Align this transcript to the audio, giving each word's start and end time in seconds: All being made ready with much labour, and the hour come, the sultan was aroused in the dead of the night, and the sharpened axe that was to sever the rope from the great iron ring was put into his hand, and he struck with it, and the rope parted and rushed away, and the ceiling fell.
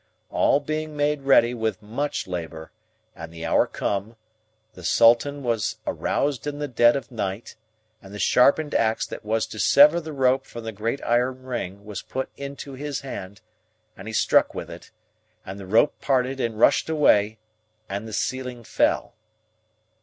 All 0.31 0.59
being 0.59 0.97
made 0.97 1.21
ready 1.21 1.53
with 1.53 1.79
much 1.79 2.25
labour, 2.25 2.71
and 3.15 3.31
the 3.31 3.45
hour 3.45 3.67
come, 3.67 4.15
the 4.73 4.83
sultan 4.83 5.43
was 5.43 5.75
aroused 5.85 6.47
in 6.47 6.57
the 6.57 6.67
dead 6.67 6.95
of 6.95 7.09
the 7.09 7.13
night, 7.13 7.55
and 8.01 8.11
the 8.11 8.17
sharpened 8.17 8.73
axe 8.73 9.05
that 9.05 9.23
was 9.23 9.45
to 9.45 9.59
sever 9.59 10.01
the 10.01 10.11
rope 10.11 10.47
from 10.47 10.63
the 10.63 10.71
great 10.71 11.03
iron 11.03 11.43
ring 11.43 11.85
was 11.85 12.01
put 12.01 12.29
into 12.35 12.73
his 12.73 13.01
hand, 13.01 13.41
and 13.95 14.07
he 14.07 14.13
struck 14.15 14.55
with 14.55 14.71
it, 14.71 14.89
and 15.45 15.59
the 15.59 15.67
rope 15.67 15.93
parted 16.01 16.39
and 16.39 16.59
rushed 16.59 16.89
away, 16.89 17.37
and 17.87 18.07
the 18.07 18.13
ceiling 18.13 18.63
fell. 18.63 19.13